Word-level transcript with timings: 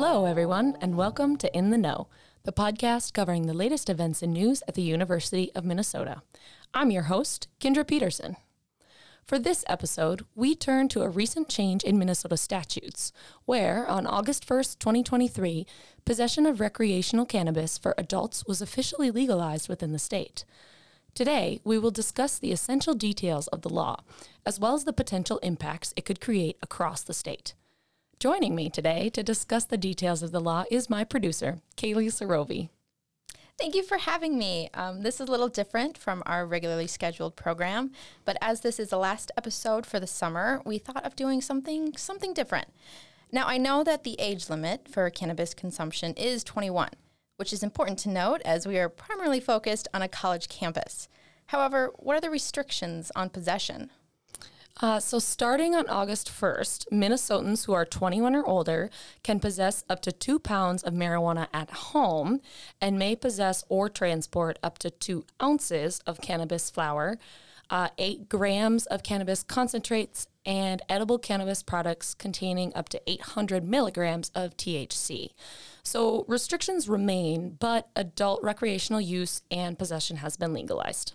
Hello, 0.00 0.26
everyone, 0.26 0.76
and 0.80 0.96
welcome 0.96 1.36
to 1.38 1.52
In 1.52 1.70
the 1.70 1.76
Know, 1.76 2.06
the 2.44 2.52
podcast 2.52 3.12
covering 3.12 3.48
the 3.48 3.52
latest 3.52 3.90
events 3.90 4.22
and 4.22 4.32
news 4.32 4.62
at 4.68 4.76
the 4.76 4.82
University 4.82 5.50
of 5.56 5.64
Minnesota. 5.64 6.22
I'm 6.72 6.92
your 6.92 7.02
host, 7.02 7.48
Kendra 7.58 7.84
Peterson. 7.84 8.36
For 9.26 9.40
this 9.40 9.64
episode, 9.66 10.24
we 10.36 10.54
turn 10.54 10.86
to 10.90 11.02
a 11.02 11.08
recent 11.08 11.48
change 11.48 11.82
in 11.82 11.98
Minnesota 11.98 12.36
statutes, 12.36 13.12
where 13.44 13.88
on 13.88 14.06
August 14.06 14.46
1st, 14.46 14.78
2023, 14.78 15.66
possession 16.04 16.46
of 16.46 16.60
recreational 16.60 17.26
cannabis 17.26 17.76
for 17.76 17.96
adults 17.98 18.44
was 18.46 18.62
officially 18.62 19.10
legalized 19.10 19.68
within 19.68 19.90
the 19.90 19.98
state. 19.98 20.44
Today, 21.12 21.60
we 21.64 21.76
will 21.76 21.90
discuss 21.90 22.38
the 22.38 22.52
essential 22.52 22.94
details 22.94 23.48
of 23.48 23.62
the 23.62 23.68
law, 23.68 24.04
as 24.46 24.60
well 24.60 24.74
as 24.74 24.84
the 24.84 24.92
potential 24.92 25.38
impacts 25.38 25.92
it 25.96 26.04
could 26.04 26.20
create 26.20 26.56
across 26.62 27.02
the 27.02 27.12
state. 27.12 27.54
Joining 28.20 28.56
me 28.56 28.68
today 28.68 29.10
to 29.10 29.22
discuss 29.22 29.64
the 29.64 29.76
details 29.76 30.24
of 30.24 30.32
the 30.32 30.40
law 30.40 30.64
is 30.72 30.90
my 30.90 31.04
producer, 31.04 31.60
Kaylee 31.76 32.08
Sarovi. 32.08 32.68
Thank 33.56 33.76
you 33.76 33.84
for 33.84 33.98
having 33.98 34.36
me. 34.36 34.70
Um, 34.74 35.02
this 35.04 35.20
is 35.20 35.28
a 35.28 35.30
little 35.30 35.46
different 35.46 35.96
from 35.96 36.24
our 36.26 36.44
regularly 36.44 36.88
scheduled 36.88 37.36
program, 37.36 37.92
but 38.24 38.36
as 38.40 38.62
this 38.62 38.80
is 38.80 38.88
the 38.88 38.98
last 38.98 39.30
episode 39.36 39.86
for 39.86 40.00
the 40.00 40.06
summer, 40.08 40.60
we 40.64 40.78
thought 40.78 41.04
of 41.04 41.14
doing 41.14 41.40
something 41.40 41.96
something 41.96 42.34
different. 42.34 42.66
Now, 43.30 43.46
I 43.46 43.56
know 43.56 43.84
that 43.84 44.02
the 44.02 44.18
age 44.18 44.50
limit 44.50 44.88
for 44.88 45.08
cannabis 45.10 45.54
consumption 45.54 46.12
is 46.14 46.42
21, 46.42 46.88
which 47.36 47.52
is 47.52 47.62
important 47.62 48.00
to 48.00 48.08
note 48.08 48.42
as 48.44 48.66
we 48.66 48.78
are 48.78 48.88
primarily 48.88 49.38
focused 49.38 49.86
on 49.94 50.02
a 50.02 50.08
college 50.08 50.48
campus. 50.48 51.08
However, 51.46 51.92
what 51.94 52.16
are 52.16 52.20
the 52.20 52.30
restrictions 52.30 53.12
on 53.14 53.30
possession? 53.30 53.90
Uh, 54.80 55.00
so, 55.00 55.18
starting 55.18 55.74
on 55.74 55.88
August 55.88 56.28
1st, 56.30 56.86
Minnesotans 56.92 57.66
who 57.66 57.72
are 57.72 57.84
21 57.84 58.36
or 58.36 58.46
older 58.46 58.90
can 59.24 59.40
possess 59.40 59.84
up 59.88 60.00
to 60.02 60.12
two 60.12 60.38
pounds 60.38 60.84
of 60.84 60.94
marijuana 60.94 61.48
at 61.52 61.70
home 61.70 62.40
and 62.80 62.98
may 62.98 63.16
possess 63.16 63.64
or 63.68 63.88
transport 63.88 64.56
up 64.62 64.78
to 64.78 64.90
two 64.90 65.24
ounces 65.42 65.98
of 66.06 66.20
cannabis 66.20 66.70
flower, 66.70 67.18
uh, 67.70 67.88
eight 67.98 68.28
grams 68.28 68.86
of 68.86 69.02
cannabis 69.02 69.42
concentrates, 69.42 70.28
and 70.46 70.80
edible 70.88 71.18
cannabis 71.18 71.62
products 71.62 72.14
containing 72.14 72.72
up 72.74 72.88
to 72.88 73.02
800 73.06 73.64
milligrams 73.64 74.30
of 74.34 74.56
THC. 74.56 75.30
So, 75.82 76.24
restrictions 76.28 76.88
remain, 76.88 77.56
but 77.58 77.88
adult 77.96 78.42
recreational 78.44 79.00
use 79.00 79.42
and 79.50 79.78
possession 79.78 80.18
has 80.18 80.36
been 80.36 80.52
legalized. 80.52 81.14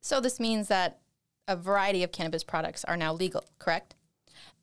So, 0.00 0.20
this 0.20 0.38
means 0.38 0.68
that 0.68 1.00
a 1.46 1.56
variety 1.56 2.02
of 2.02 2.12
cannabis 2.12 2.44
products 2.44 2.84
are 2.84 2.96
now 2.96 3.12
legal, 3.12 3.44
correct? 3.58 3.94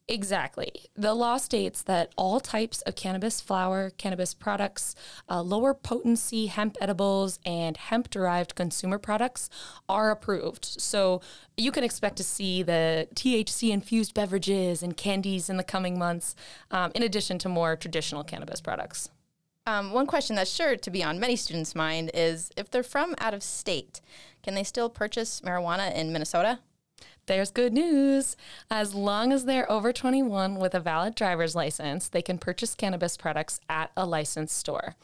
Exactly. 0.07 0.73
The 0.93 1.13
law 1.13 1.37
states 1.37 1.83
that 1.83 2.11
all 2.17 2.41
types 2.41 2.81
of 2.81 2.95
cannabis 2.95 3.39
flower, 3.39 3.91
cannabis 3.91 4.33
products, 4.33 4.93
uh, 5.29 5.41
lower 5.41 5.73
potency 5.73 6.47
hemp 6.47 6.75
edibles, 6.81 7.39
and 7.45 7.77
hemp 7.77 8.09
derived 8.09 8.55
consumer 8.55 8.97
products 8.97 9.49
are 9.87 10.11
approved. 10.11 10.65
So 10.65 11.21
you 11.55 11.71
can 11.71 11.85
expect 11.85 12.17
to 12.17 12.25
see 12.25 12.61
the 12.61 13.07
THC 13.15 13.71
infused 13.71 14.13
beverages 14.13 14.83
and 14.83 14.97
candies 14.97 15.49
in 15.49 15.55
the 15.55 15.63
coming 15.63 15.97
months, 15.97 16.35
um, 16.71 16.91
in 16.93 17.03
addition 17.03 17.37
to 17.39 17.49
more 17.49 17.77
traditional 17.77 18.23
cannabis 18.23 18.59
products. 18.59 19.09
Um, 19.65 19.93
one 19.93 20.07
question 20.07 20.35
that's 20.35 20.51
sure 20.51 20.75
to 20.75 20.91
be 20.91 21.03
on 21.03 21.19
many 21.19 21.35
students' 21.35 21.75
mind 21.75 22.11
is 22.13 22.51
if 22.57 22.69
they're 22.69 22.83
from 22.83 23.15
out 23.19 23.33
of 23.33 23.43
state, 23.43 24.01
can 24.43 24.55
they 24.55 24.63
still 24.63 24.89
purchase 24.89 25.39
marijuana 25.41 25.93
in 25.95 26.11
Minnesota? 26.11 26.59
There's 27.27 27.51
good 27.51 27.73
news. 27.73 28.35
As 28.69 28.93
long 28.93 29.31
as 29.31 29.45
they're 29.45 29.71
over 29.71 29.93
21 29.93 30.55
with 30.55 30.73
a 30.73 30.79
valid 30.79 31.15
driver's 31.15 31.55
license, 31.55 32.09
they 32.09 32.21
can 32.21 32.37
purchase 32.37 32.75
cannabis 32.75 33.17
products 33.17 33.59
at 33.69 33.91
a 33.95 34.05
licensed 34.05 34.57
store. 34.57 34.95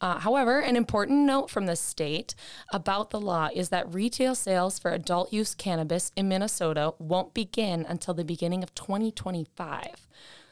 Uh, 0.00 0.18
however, 0.18 0.60
an 0.60 0.76
important 0.76 1.20
note 1.20 1.50
from 1.50 1.66
the 1.66 1.76
state 1.76 2.34
about 2.72 3.10
the 3.10 3.20
law 3.20 3.48
is 3.54 3.70
that 3.70 3.92
retail 3.92 4.34
sales 4.34 4.78
for 4.78 4.90
adult 4.90 5.32
use 5.32 5.54
cannabis 5.54 6.12
in 6.16 6.28
Minnesota 6.28 6.94
won't 6.98 7.32
begin 7.32 7.86
until 7.88 8.14
the 8.14 8.24
beginning 8.24 8.62
of 8.62 8.74
2025. 8.74 10.06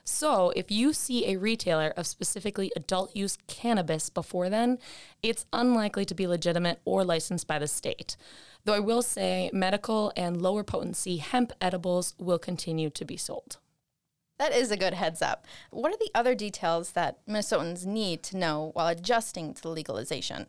So, 0.04 0.50
if 0.56 0.70
you 0.70 0.92
see 0.92 1.26
a 1.26 1.38
retailer 1.38 1.92
of 1.96 2.08
specifically 2.08 2.72
adult 2.74 3.14
use 3.14 3.38
cannabis 3.46 4.10
before 4.10 4.48
then, 4.48 4.78
it's 5.22 5.46
unlikely 5.52 6.04
to 6.06 6.14
be 6.14 6.26
legitimate 6.26 6.80
or 6.84 7.04
licensed 7.04 7.46
by 7.46 7.60
the 7.60 7.68
state. 7.68 8.16
Though 8.64 8.74
I 8.74 8.80
will 8.80 9.02
say 9.02 9.50
medical 9.52 10.12
and 10.16 10.40
lower 10.40 10.62
potency 10.62 11.16
hemp 11.16 11.52
edibles 11.60 12.14
will 12.18 12.38
continue 12.38 12.90
to 12.90 13.04
be 13.04 13.16
sold. 13.16 13.58
That 14.38 14.52
is 14.52 14.70
a 14.70 14.76
good 14.76 14.94
heads 14.94 15.22
up. 15.22 15.46
What 15.70 15.92
are 15.92 15.98
the 15.98 16.10
other 16.14 16.34
details 16.34 16.92
that 16.92 17.24
Minnesotans 17.26 17.86
need 17.86 18.22
to 18.24 18.36
know 18.36 18.70
while 18.74 18.88
adjusting 18.88 19.54
to 19.54 19.62
the 19.62 19.68
legalization? 19.68 20.46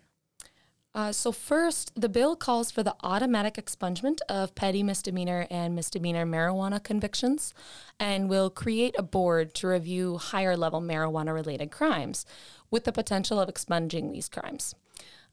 Uh, 0.95 1.11
so, 1.11 1.31
first, 1.31 1.91
the 1.99 2.09
bill 2.09 2.35
calls 2.35 2.69
for 2.69 2.83
the 2.83 2.95
automatic 3.01 3.55
expungement 3.55 4.19
of 4.29 4.53
petty 4.53 4.83
misdemeanor 4.83 5.47
and 5.49 5.75
misdemeanor 5.75 6.23
marijuana 6.23 6.83
convictions 6.83 7.51
and 7.99 8.29
will 8.29 8.51
create 8.51 8.93
a 8.95 9.03
board 9.03 9.55
to 9.55 9.67
review 9.67 10.17
higher 10.17 10.55
level 10.55 10.81
marijuana 10.81 11.33
related 11.33 11.71
crimes 11.71 12.27
with 12.69 12.83
the 12.83 12.91
potential 12.91 13.39
of 13.39 13.49
expunging 13.49 14.11
these 14.11 14.29
crimes. 14.29 14.75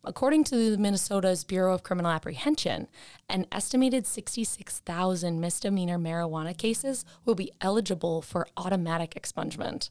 According 0.03 0.44
to 0.44 0.78
Minnesota's 0.78 1.44
Bureau 1.44 1.75
of 1.75 1.83
Criminal 1.83 2.11
Apprehension, 2.11 2.88
an 3.28 3.47
estimated 3.53 4.06
66,000 4.06 5.38
misdemeanor 5.38 5.99
marijuana 5.99 6.56
cases 6.56 7.05
will 7.27 7.34
be 7.34 7.53
eligible 7.61 8.22
for 8.22 8.49
automatic 8.56 9.12
expungement. 9.15 9.91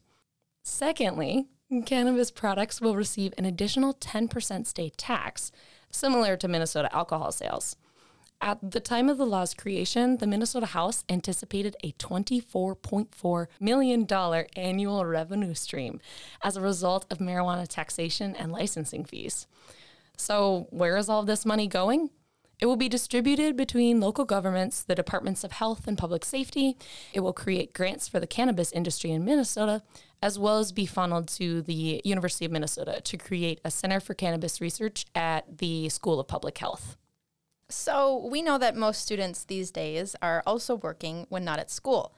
Secondly, 0.64 1.48
cannabis 1.86 2.32
products 2.32 2.82
will 2.82 2.96
receive 2.96 3.36
an 3.38 3.46
additional 3.46 3.94
10% 3.94 4.66
state 4.66 4.98
tax, 4.98 5.52
similar 5.92 6.36
to 6.38 6.48
Minnesota 6.48 6.94
alcohol 6.94 7.32
sales. 7.32 7.76
At 8.42 8.72
the 8.72 8.80
time 8.80 9.10
of 9.10 9.18
the 9.18 9.26
law's 9.26 9.54
creation, 9.54 10.18
the 10.18 10.28
Minnesota 10.28 10.68
House 10.68 11.04
anticipated 11.10 11.76
a 11.84 11.92
$24.4 11.94 13.48
million 13.60 14.08
annual 14.56 15.06
revenue 15.06 15.54
stream 15.54 16.00
as 16.42 16.56
a 16.56 16.62
result 16.62 17.06
of 17.12 17.18
marijuana 17.20 17.68
taxation 17.68 18.36
and 18.36 18.52
licensing 18.52 19.06
fees. 19.06 19.46
So, 20.20 20.68
where 20.70 20.98
is 20.98 21.08
all 21.08 21.24
this 21.24 21.46
money 21.46 21.66
going? 21.66 22.10
It 22.60 22.66
will 22.66 22.76
be 22.76 22.90
distributed 22.90 23.56
between 23.56 24.02
local 24.02 24.26
governments, 24.26 24.84
the 24.84 24.94
departments 24.94 25.46
of 25.46 25.54
health 25.54 25.88
and 25.88 25.98
public 25.98 26.26
safety. 26.26 26.78
It 27.14 27.22
will 27.22 27.32
create 27.32 27.74
grants 27.74 28.10
for 28.10 28.20
the 28.20 28.28
cannabis 28.28 28.74
industry 28.74 29.12
in 29.12 29.24
Minnesota, 29.24 29.82
as 30.22 30.38
well 30.38 30.60
as 30.60 30.74
be 30.74 30.86
funneled 30.86 31.30
to 31.30 31.62
the 31.62 32.02
University 32.04 32.44
of 32.44 32.52
Minnesota 32.52 33.00
to 33.00 33.18
create 33.18 33.62
a 33.64 33.72
Center 33.72 34.02
for 34.02 34.14
Cannabis 34.14 34.60
Research 34.60 35.06
at 35.16 35.60
the 35.60 35.88
School 35.88 36.20
of 36.20 36.28
Public 36.28 36.58
Health. 36.58 36.98
So, 37.70 38.28
we 38.30 38.42
know 38.42 38.58
that 38.58 38.76
most 38.76 39.02
students 39.02 39.46
these 39.46 39.72
days 39.72 40.18
are 40.22 40.44
also 40.46 40.76
working 40.76 41.28
when 41.30 41.46
not 41.46 41.60
at 41.60 41.72
school. 41.72 42.14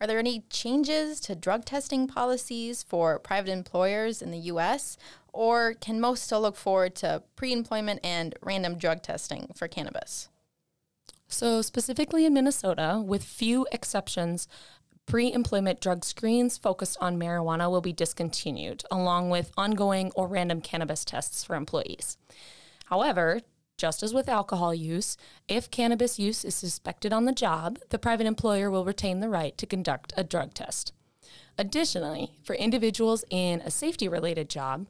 Are 0.00 0.06
there 0.06 0.18
any 0.18 0.40
changes 0.50 1.20
to 1.20 1.34
drug 1.34 1.64
testing 1.64 2.08
policies 2.08 2.82
for 2.82 3.18
private 3.18 3.50
employers 3.50 4.22
in 4.22 4.30
the 4.30 4.38
US? 4.38 4.96
Or 5.34 5.74
can 5.74 6.00
most 6.00 6.22
still 6.22 6.42
look 6.42 6.54
forward 6.54 6.94
to 6.96 7.24
pre 7.34 7.52
employment 7.52 7.98
and 8.04 8.36
random 8.40 8.78
drug 8.78 9.02
testing 9.02 9.50
for 9.56 9.66
cannabis? 9.66 10.28
So, 11.26 11.60
specifically 11.60 12.24
in 12.24 12.32
Minnesota, 12.32 13.02
with 13.04 13.24
few 13.24 13.66
exceptions, 13.72 14.46
pre 15.06 15.32
employment 15.32 15.80
drug 15.80 16.04
screens 16.04 16.56
focused 16.56 16.96
on 17.00 17.18
marijuana 17.18 17.68
will 17.68 17.80
be 17.80 17.92
discontinued, 17.92 18.84
along 18.92 19.28
with 19.28 19.50
ongoing 19.56 20.12
or 20.14 20.28
random 20.28 20.60
cannabis 20.60 21.04
tests 21.04 21.42
for 21.42 21.56
employees. 21.56 22.16
However, 22.84 23.40
just 23.76 24.04
as 24.04 24.14
with 24.14 24.28
alcohol 24.28 24.72
use, 24.72 25.16
if 25.48 25.68
cannabis 25.68 26.16
use 26.16 26.44
is 26.44 26.54
suspected 26.54 27.12
on 27.12 27.24
the 27.24 27.32
job, 27.32 27.80
the 27.90 27.98
private 27.98 28.28
employer 28.28 28.70
will 28.70 28.84
retain 28.84 29.18
the 29.18 29.28
right 29.28 29.58
to 29.58 29.66
conduct 29.66 30.12
a 30.16 30.22
drug 30.22 30.54
test. 30.54 30.92
Additionally, 31.58 32.30
for 32.44 32.54
individuals 32.54 33.24
in 33.30 33.60
a 33.62 33.72
safety 33.72 34.08
related 34.08 34.48
job, 34.48 34.86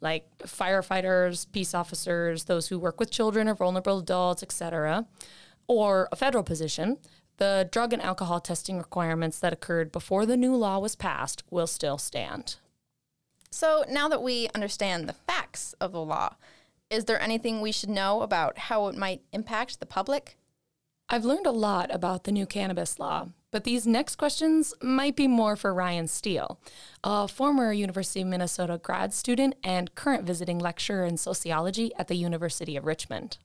like 0.00 0.26
firefighters, 0.40 1.50
peace 1.52 1.74
officers, 1.74 2.44
those 2.44 2.68
who 2.68 2.78
work 2.78 3.00
with 3.00 3.10
children 3.10 3.48
or 3.48 3.54
vulnerable 3.54 3.98
adults, 3.98 4.42
etc., 4.42 5.06
or 5.66 6.08
a 6.10 6.16
federal 6.16 6.44
position, 6.44 6.96
the 7.36 7.68
drug 7.70 7.92
and 7.92 8.02
alcohol 8.02 8.40
testing 8.40 8.78
requirements 8.78 9.38
that 9.38 9.52
occurred 9.52 9.92
before 9.92 10.26
the 10.26 10.36
new 10.36 10.54
law 10.54 10.78
was 10.78 10.96
passed 10.96 11.42
will 11.50 11.66
still 11.66 11.98
stand. 11.98 12.56
So, 13.50 13.84
now 13.88 14.08
that 14.08 14.22
we 14.22 14.48
understand 14.54 15.08
the 15.08 15.14
facts 15.14 15.74
of 15.80 15.92
the 15.92 16.02
law, 16.02 16.36
is 16.90 17.04
there 17.04 17.20
anything 17.20 17.60
we 17.60 17.72
should 17.72 17.90
know 17.90 18.22
about 18.22 18.58
how 18.58 18.88
it 18.88 18.96
might 18.96 19.22
impact 19.32 19.80
the 19.80 19.86
public? 19.86 20.36
I've 21.10 21.24
learned 21.24 21.46
a 21.46 21.52
lot 21.52 21.94
about 21.94 22.24
the 22.24 22.32
new 22.32 22.44
cannabis 22.44 22.98
law, 22.98 23.28
but 23.50 23.64
these 23.64 23.86
next 23.86 24.16
questions 24.16 24.74
might 24.82 25.16
be 25.16 25.26
more 25.26 25.56
for 25.56 25.72
Ryan 25.72 26.06
Steele, 26.06 26.60
a 27.02 27.26
former 27.26 27.72
University 27.72 28.20
of 28.20 28.26
Minnesota 28.26 28.78
grad 28.82 29.14
student 29.14 29.54
and 29.64 29.94
current 29.94 30.24
visiting 30.24 30.58
lecturer 30.58 31.06
in 31.06 31.16
sociology 31.16 31.92
at 31.96 32.08
the 32.08 32.14
University 32.14 32.76
of 32.76 32.84
Richmond. 32.84 33.38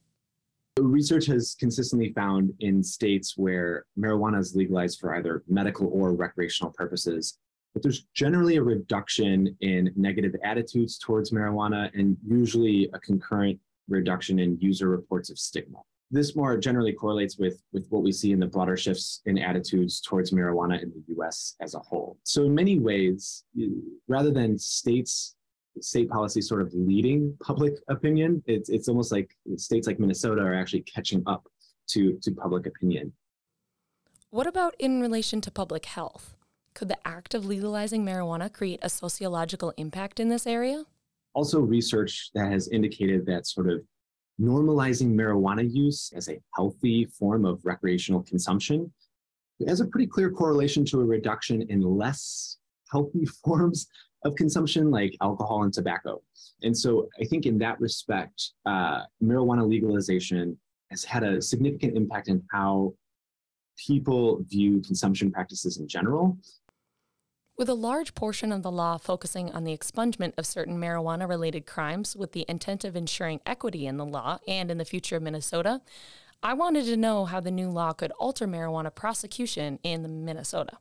Research 0.77 1.25
has 1.27 1.55
consistently 1.57 2.11
found 2.11 2.51
in 2.59 2.83
states 2.83 3.37
where 3.37 3.85
marijuana 3.97 4.39
is 4.39 4.55
legalized 4.55 4.99
for 4.99 5.15
either 5.15 5.43
medical 5.47 5.89
or 5.93 6.13
recreational 6.13 6.73
purposes 6.73 7.37
but 7.73 7.81
there's 7.81 8.05
generally 8.13 8.57
a 8.57 8.63
reduction 8.63 9.55
in 9.61 9.91
negative 9.95 10.35
attitudes 10.43 10.97
towards 10.99 11.31
marijuana 11.31 11.89
and 11.95 12.15
usually 12.25 12.89
a 12.93 12.99
concurrent 12.99 13.59
reduction 13.89 14.39
in 14.39 14.57
user 14.59 14.89
reports 14.89 15.29
of 15.29 15.39
stigma. 15.39 15.79
This 16.13 16.35
more 16.35 16.57
generally 16.57 16.93
correlates 16.93 17.39
with, 17.39 17.61
with 17.73 17.87
what 17.89 18.03
we 18.03 18.11
see 18.11 18.31
in 18.31 18.39
the 18.39 18.45
broader 18.45 18.77
shifts 18.77 19.21
in 19.25 19.39
attitudes 19.39 19.99
towards 19.99 20.29
marijuana 20.29 20.81
in 20.81 20.91
the 20.91 21.15
US 21.15 21.55
as 21.59 21.73
a 21.73 21.79
whole. 21.79 22.17
So, 22.23 22.43
in 22.43 22.53
many 22.53 22.77
ways, 22.77 23.43
rather 24.07 24.29
than 24.29 24.57
states 24.59 25.35
state 25.81 26.09
policy 26.09 26.41
sort 26.41 26.61
of 26.61 26.71
leading 26.73 27.35
public 27.41 27.73
opinion. 27.89 28.43
It's, 28.45 28.69
it's 28.69 28.87
almost 28.87 29.11
like 29.11 29.35
states 29.55 29.87
like 29.87 29.99
Minnesota 29.99 30.41
are 30.41 30.53
actually 30.53 30.81
catching 30.81 31.23
up 31.25 31.47
to, 31.89 32.19
to 32.21 32.31
public 32.31 32.67
opinion. 32.67 33.11
What 34.29 34.47
about 34.47 34.75
in 34.79 35.01
relation 35.01 35.41
to 35.41 35.51
public 35.51 35.85
health? 35.85 36.35
Could 36.73 36.89
the 36.89 37.07
act 37.07 37.33
of 37.33 37.45
legalizing 37.45 38.03
marijuana 38.03 38.51
create 38.51 38.79
a 38.81 38.89
sociological 38.89 39.73
impact 39.77 40.19
in 40.19 40.29
this 40.29 40.47
area? 40.47 40.85
Also, 41.35 41.59
research 41.59 42.29
that 42.33 42.51
has 42.51 42.67
indicated 42.67 43.25
that 43.25 43.47
sort 43.47 43.69
of 43.69 43.81
normalizing 44.41 45.13
marijuana 45.13 45.67
use 45.71 46.11
as 46.15 46.27
a 46.27 46.39
healthy 46.55 47.05
form 47.05 47.45
of 47.45 47.59
recreational 47.63 48.23
consumption 48.23 48.91
has 49.67 49.81
a 49.81 49.85
pretty 49.85 50.07
clear 50.07 50.29
correlation 50.29 50.85
to 50.85 50.99
a 50.99 51.05
reduction 51.05 51.61
in 51.69 51.81
less 51.81 52.57
healthy 52.91 53.25
forms 53.43 53.87
of 54.25 54.35
consumption 54.35 54.89
like 54.89 55.15
alcohol 55.21 55.63
and 55.63 55.73
tobacco. 55.73 56.21
And 56.61 56.77
so 56.77 57.09
I 57.19 57.25
think 57.25 57.45
in 57.45 57.57
that 57.59 57.79
respect, 57.79 58.51
uh, 58.65 59.01
marijuana 59.21 59.67
legalization 59.67 60.57
has 60.91 61.03
had 61.03 61.23
a 61.23 61.41
significant 61.41 61.97
impact 61.97 62.29
in 62.29 62.41
how 62.51 62.93
people 63.77 64.43
view 64.47 64.81
consumption 64.81 65.31
practices 65.31 65.77
in 65.77 65.87
general. 65.87 66.37
With 67.55 67.69
a 67.69 67.75
large 67.75 68.15
portion 68.15 68.51
of 68.51 68.63
the 68.63 68.71
law 68.71 68.97
focusing 68.97 69.51
on 69.51 69.63
the 69.63 69.77
expungement 69.77 70.33
of 70.39 70.45
certain 70.47 70.79
marijuana 70.79 71.29
related 71.29 71.67
crimes 71.67 72.15
with 72.15 72.31
the 72.31 72.45
intent 72.47 72.83
of 72.83 72.95
ensuring 72.95 73.41
equity 73.45 73.85
in 73.85 73.97
the 73.97 74.05
law 74.05 74.39
and 74.47 74.71
in 74.71 74.79
the 74.79 74.85
future 74.85 75.17
of 75.17 75.21
Minnesota, 75.21 75.81
I 76.41 76.55
wanted 76.55 76.85
to 76.85 76.97
know 76.97 77.25
how 77.25 77.39
the 77.39 77.51
new 77.51 77.69
law 77.69 77.93
could 77.93 78.11
alter 78.13 78.47
marijuana 78.47 78.93
prosecution 78.93 79.77
in 79.83 80.25
Minnesota. 80.25 80.79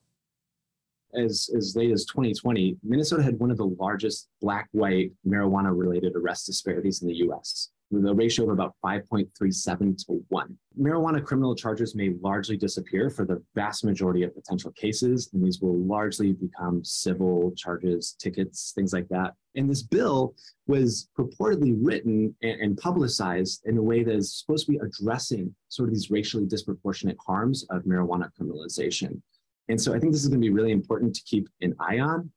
As, 1.14 1.50
as 1.54 1.76
late 1.76 1.92
as 1.92 2.06
2020, 2.06 2.78
Minnesota 2.82 3.22
had 3.22 3.38
one 3.38 3.50
of 3.50 3.58
the 3.58 3.66
largest 3.66 4.28
black 4.40 4.68
white 4.72 5.12
marijuana 5.26 5.76
related 5.78 6.16
arrest 6.16 6.46
disparities 6.46 7.02
in 7.02 7.08
the 7.08 7.16
US, 7.28 7.68
with 7.92 8.06
a 8.06 8.14
ratio 8.14 8.44
of 8.44 8.50
about 8.50 8.74
5.37 8.84 10.06
to 10.06 10.24
1. 10.28 10.58
Marijuana 10.80 11.22
criminal 11.22 11.54
charges 11.54 11.94
may 11.94 12.14
largely 12.22 12.56
disappear 12.56 13.10
for 13.10 13.24
the 13.26 13.42
vast 13.54 13.84
majority 13.84 14.22
of 14.22 14.34
potential 14.34 14.72
cases, 14.72 15.28
and 15.32 15.44
these 15.44 15.60
will 15.60 15.78
largely 15.78 16.32
become 16.32 16.82
civil 16.82 17.52
charges, 17.56 18.16
tickets, 18.18 18.72
things 18.74 18.92
like 18.92 19.08
that. 19.08 19.34
And 19.54 19.68
this 19.68 19.82
bill 19.82 20.34
was 20.66 21.10
purportedly 21.18 21.76
written 21.78 22.34
and, 22.42 22.78
publicized 22.78 23.62
in 23.66 23.76
a 23.76 23.82
way 23.82 24.02
that 24.02 24.14
is 24.14 24.40
supposed 24.40 24.66
to 24.66 24.72
be 24.72 24.78
addressing 24.78 25.54
sort 25.68 25.90
of 25.90 25.94
these 25.94 26.10
racially 26.10 26.46
disproportionate 26.46 27.18
harms 27.24 27.66
of 27.70 27.82
marijuana 27.82 28.30
criminalization. 28.40 29.20
And 29.68 29.80
so 29.80 29.94
I 29.94 29.98
think 29.98 30.12
this 30.12 30.22
is 30.22 30.28
going 30.28 30.40
to 30.40 30.46
be 30.46 30.52
really 30.52 30.72
important 30.72 31.14
to 31.14 31.22
keep 31.24 31.48
an 31.60 31.74
eye 31.78 32.00
on. 32.00 32.30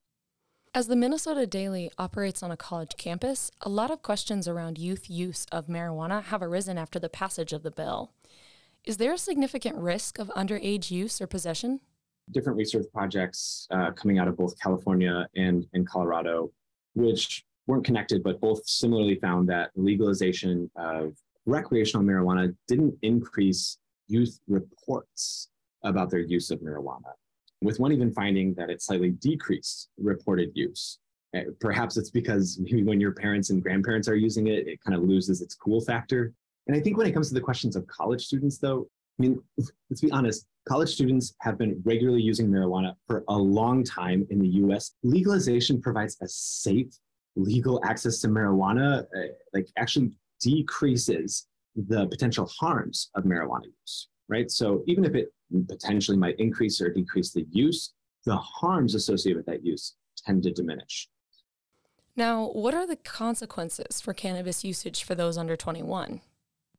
As 0.75 0.87
the 0.87 0.95
Minnesota 0.97 1.47
Daily 1.47 1.89
operates 1.97 2.43
on 2.43 2.51
a 2.51 2.57
college 2.57 2.97
campus, 2.97 3.49
a 3.61 3.69
lot 3.69 3.91
of 3.91 4.01
questions 4.01 4.45
around 4.45 4.77
youth 4.77 5.09
use 5.09 5.45
of 5.49 5.67
marijuana 5.67 6.21
have 6.21 6.41
arisen 6.41 6.77
after 6.77 6.99
the 6.99 7.07
passage 7.07 7.53
of 7.53 7.63
the 7.63 7.71
bill. 7.71 8.11
Is 8.83 8.97
there 8.97 9.13
a 9.13 9.17
significant 9.17 9.77
risk 9.77 10.19
of 10.19 10.27
underage 10.35 10.91
use 10.91 11.21
or 11.21 11.27
possession? 11.27 11.79
Different 12.31 12.57
research 12.57 12.87
projects 12.93 13.69
uh, 13.71 13.91
coming 13.91 14.19
out 14.19 14.27
of 14.27 14.35
both 14.35 14.59
California 14.59 15.25
and, 15.37 15.65
and 15.71 15.87
Colorado, 15.87 16.51
which 16.93 17.45
weren't 17.67 17.85
connected, 17.85 18.21
but 18.21 18.41
both 18.41 18.67
similarly 18.67 19.15
found 19.15 19.47
that 19.47 19.71
legalization 19.75 20.69
of 20.75 21.15
recreational 21.45 22.05
marijuana 22.05 22.53
didn't 22.67 22.95
increase 23.01 23.77
youth 24.09 24.41
reports 24.49 25.47
about 25.83 26.09
their 26.09 26.19
use 26.19 26.51
of 26.51 26.59
marijuana, 26.59 27.13
with 27.65 27.79
one 27.79 27.91
even 27.91 28.11
finding 28.11 28.53
that 28.55 28.69
it 28.69 28.81
slightly 28.81 29.11
decreased 29.11 29.89
reported 29.97 30.51
use. 30.53 30.99
Uh, 31.35 31.41
perhaps 31.59 31.97
it's 31.97 32.09
because 32.09 32.59
maybe 32.61 32.83
when 32.83 33.01
your 33.01 33.11
parents 33.11 33.49
and 33.49 33.61
grandparents 33.61 34.07
are 34.07 34.15
using 34.15 34.47
it, 34.47 34.67
it 34.67 34.79
kind 34.83 34.95
of 34.95 35.03
loses 35.03 35.41
its 35.41 35.55
cool 35.55 35.81
factor. 35.81 36.33
And 36.67 36.75
I 36.75 36.79
think 36.79 36.97
when 36.97 37.07
it 37.07 37.11
comes 37.11 37.27
to 37.29 37.33
the 37.33 37.41
questions 37.41 37.75
of 37.75 37.85
college 37.87 38.25
students, 38.25 38.57
though, 38.57 38.87
I 39.19 39.21
mean, 39.21 39.41
let's 39.89 40.01
be 40.01 40.11
honest, 40.11 40.45
college 40.67 40.89
students 40.89 41.35
have 41.41 41.57
been 41.57 41.81
regularly 41.83 42.21
using 42.21 42.47
marijuana 42.47 42.93
for 43.07 43.23
a 43.27 43.37
long 43.37 43.83
time 43.83 44.25
in 44.29 44.39
the 44.39 44.47
US. 44.63 44.91
Legalization 45.03 45.81
provides 45.81 46.17
a 46.21 46.27
safe, 46.27 46.93
legal 47.35 47.81
access 47.85 48.19
to 48.21 48.27
marijuana, 48.27 49.03
uh, 49.03 49.27
like 49.53 49.67
actually 49.77 50.11
decreases 50.41 51.47
the 51.75 52.07
potential 52.07 52.49
harms 52.59 53.09
of 53.15 53.25
marijuana 53.25 53.65
use, 53.65 54.07
right? 54.27 54.49
So 54.49 54.83
even 54.87 55.05
if 55.05 55.15
it 55.15 55.29
potentially 55.67 56.17
might 56.17 56.39
increase 56.39 56.81
or 56.81 56.89
decrease 56.89 57.31
the 57.31 57.45
use, 57.51 57.93
the 58.25 58.37
harms 58.37 58.95
associated 58.95 59.37
with 59.37 59.45
that 59.45 59.65
use 59.65 59.95
tend 60.17 60.43
to 60.43 60.51
diminish. 60.51 61.07
Now, 62.15 62.47
what 62.47 62.73
are 62.73 62.87
the 62.87 62.95
consequences 62.95 63.99
for 63.99 64.13
cannabis 64.13 64.63
usage 64.63 65.03
for 65.03 65.15
those 65.15 65.37
under 65.37 65.55
21? 65.57 66.21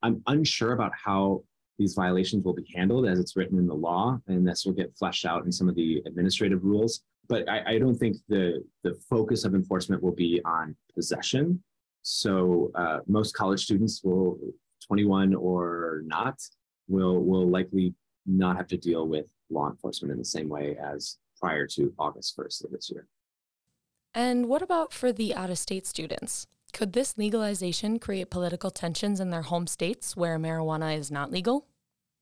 I'm 0.02 0.22
unsure 0.26 0.72
about 0.72 0.92
how 1.04 1.42
these 1.78 1.94
violations 1.94 2.42
will 2.44 2.54
be 2.54 2.66
handled 2.74 3.06
as 3.06 3.18
it's 3.18 3.36
written 3.36 3.58
in 3.58 3.66
the 3.66 3.74
law, 3.74 4.18
and 4.28 4.46
this 4.46 4.64
will 4.64 4.72
get 4.72 4.96
fleshed 4.96 5.26
out 5.26 5.44
in 5.44 5.52
some 5.52 5.68
of 5.68 5.74
the 5.74 6.02
administrative 6.06 6.64
rules. 6.64 7.02
But 7.28 7.48
I, 7.48 7.74
I 7.74 7.78
don't 7.78 7.96
think 7.96 8.16
the, 8.28 8.64
the 8.82 8.94
focus 9.10 9.44
of 9.44 9.54
enforcement 9.54 10.02
will 10.02 10.14
be 10.14 10.40
on 10.44 10.74
possession. 10.94 11.62
So 12.02 12.70
uh, 12.74 13.00
most 13.06 13.34
college 13.34 13.64
students 13.64 14.02
will, 14.02 14.38
21 14.86 15.34
or 15.34 16.02
not, 16.06 16.40
will 16.88 17.22
will 17.22 17.48
likely 17.48 17.94
not 18.26 18.56
have 18.56 18.66
to 18.68 18.76
deal 18.76 19.06
with 19.06 19.26
law 19.50 19.70
enforcement 19.70 20.12
in 20.12 20.18
the 20.18 20.24
same 20.24 20.48
way 20.48 20.76
as 20.76 21.18
prior 21.40 21.66
to 21.66 21.92
August 21.98 22.36
1st 22.36 22.64
of 22.64 22.70
this 22.72 22.90
year. 22.90 23.06
And 24.14 24.48
what 24.48 24.62
about 24.62 24.92
for 24.92 25.12
the 25.12 25.34
out 25.34 25.50
of 25.50 25.58
state 25.58 25.86
students? 25.86 26.46
Could 26.72 26.92
this 26.92 27.16
legalization 27.16 27.98
create 27.98 28.30
political 28.30 28.70
tensions 28.70 29.20
in 29.20 29.30
their 29.30 29.42
home 29.42 29.66
states 29.66 30.16
where 30.16 30.38
marijuana 30.38 30.98
is 30.98 31.10
not 31.10 31.30
legal? 31.30 31.66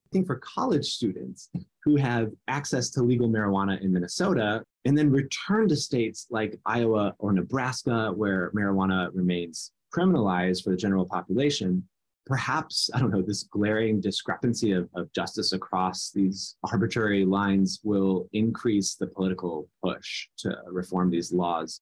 I 0.05 0.09
think 0.11 0.27
for 0.27 0.35
college 0.35 0.85
students 0.85 1.49
who 1.83 1.95
have 1.95 2.31
access 2.47 2.89
to 2.91 3.01
legal 3.03 3.27
marijuana 3.29 3.81
in 3.81 3.91
Minnesota 3.91 4.63
and 4.85 4.97
then 4.97 5.09
return 5.09 5.67
to 5.69 5.75
states 5.75 6.27
like 6.29 6.59
Iowa 6.65 7.15
or 7.17 7.33
Nebraska 7.33 8.11
where 8.15 8.51
marijuana 8.51 9.09
remains 9.13 9.71
criminalized 9.93 10.63
for 10.63 10.69
the 10.69 10.77
general 10.77 11.05
population, 11.05 11.83
perhaps, 12.25 12.89
I 12.93 12.99
don't 12.99 13.11
know, 13.11 13.21
this 13.21 13.43
glaring 13.43 14.01
discrepancy 14.01 14.71
of, 14.71 14.89
of 14.95 15.11
justice 15.13 15.53
across 15.53 16.11
these 16.11 16.55
arbitrary 16.63 17.25
lines 17.25 17.79
will 17.83 18.27
increase 18.33 18.95
the 18.95 19.07
political 19.07 19.69
push 19.83 20.27
to 20.39 20.57
reform 20.67 21.09
these 21.09 21.31
laws. 21.31 21.81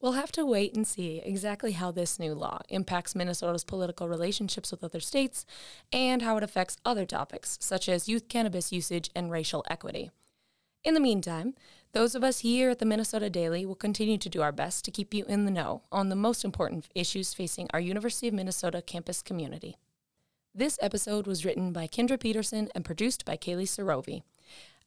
We'll 0.00 0.12
have 0.12 0.32
to 0.32 0.44
wait 0.44 0.74
and 0.74 0.84
see 0.84 1.22
exactly 1.24 1.72
how 1.72 1.92
this 1.92 2.18
new 2.18 2.34
law 2.34 2.60
impacts 2.68 3.14
Minnesota's 3.14 3.62
political 3.62 4.08
relationships 4.08 4.72
with 4.72 4.82
other 4.82 4.98
states 4.98 5.46
and 5.92 6.22
how 6.22 6.36
it 6.36 6.42
affects 6.42 6.76
other 6.84 7.06
topics, 7.06 7.56
such 7.60 7.88
as 7.88 8.08
youth 8.08 8.28
cannabis 8.28 8.72
usage 8.72 9.10
and 9.14 9.30
racial 9.30 9.64
equity. 9.70 10.10
In 10.84 10.94
the 10.94 11.00
meantime, 11.00 11.54
those 11.92 12.14
of 12.14 12.24
us 12.24 12.40
here 12.40 12.70
at 12.70 12.80
the 12.80 12.86
Minnesota 12.86 13.30
Daily 13.30 13.64
will 13.64 13.76
continue 13.76 14.18
to 14.18 14.28
do 14.28 14.42
our 14.42 14.50
best 14.50 14.84
to 14.84 14.90
keep 14.90 15.14
you 15.14 15.24
in 15.26 15.44
the 15.44 15.50
know 15.50 15.82
on 15.92 16.08
the 16.08 16.16
most 16.16 16.44
important 16.44 16.88
issues 16.94 17.34
facing 17.34 17.68
our 17.72 17.80
University 17.80 18.26
of 18.26 18.34
Minnesota 18.34 18.82
campus 18.82 19.22
community. 19.22 19.76
This 20.54 20.78
episode 20.82 21.26
was 21.26 21.44
written 21.44 21.72
by 21.72 21.86
Kendra 21.86 22.18
Peterson 22.18 22.68
and 22.74 22.84
produced 22.84 23.24
by 23.24 23.36
Kaylee 23.36 23.68
Sarovi. 23.68 24.22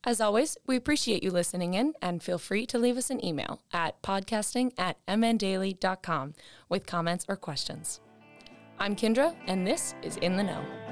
As 0.03 0.19
always, 0.19 0.57
we 0.67 0.75
appreciate 0.75 1.23
you 1.23 1.31
listening 1.31 1.73
in 1.73 1.93
and 2.01 2.21
feel 2.21 2.37
free 2.37 2.65
to 2.67 2.77
leave 2.77 2.97
us 2.97 3.09
an 3.09 3.23
email 3.23 3.61
at 3.71 4.01
podcasting 4.01 4.73
at 4.77 4.97
mndaily.com 5.07 6.33
with 6.67 6.85
comments 6.85 7.25
or 7.29 7.37
questions. 7.37 8.01
I'm 8.77 8.95
Kendra, 8.95 9.33
and 9.47 9.65
this 9.65 9.95
is 10.03 10.17
In 10.17 10.35
the 10.35 10.43
Know. 10.43 10.84